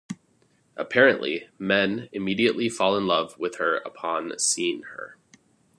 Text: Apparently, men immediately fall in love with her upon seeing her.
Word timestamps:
Apparently, 0.75 1.47
men 1.59 2.09
immediately 2.11 2.67
fall 2.69 2.97
in 2.97 3.05
love 3.05 3.37
with 3.37 3.57
her 3.57 3.75
upon 3.85 4.33
seeing 4.39 4.81
her. 4.81 5.15